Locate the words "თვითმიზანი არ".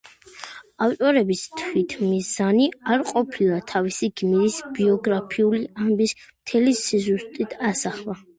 1.59-3.03